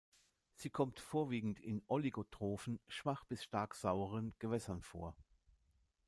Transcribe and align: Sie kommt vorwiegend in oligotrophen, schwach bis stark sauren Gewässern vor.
Sie 0.55 0.71
kommt 0.71 0.99
vorwiegend 0.99 1.59
in 1.59 1.83
oligotrophen, 1.85 2.79
schwach 2.87 3.23
bis 3.23 3.43
stark 3.43 3.75
sauren 3.75 4.33
Gewässern 4.39 4.81
vor. 4.81 5.15